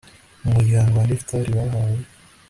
mu 0.41 0.49
muryango 0.55 0.93
wa 0.95 1.05
nefutali 1.07 1.51
bahawe 1.57 2.01